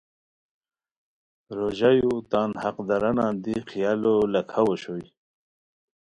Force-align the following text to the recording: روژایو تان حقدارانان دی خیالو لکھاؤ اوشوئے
روژایو 1.57 2.13
تان 2.31 2.49
حقدارانان 2.63 3.33
دی 3.43 3.55
خیالو 3.69 4.15
لکھاؤ 4.33 4.65
اوشوئے 4.69 5.05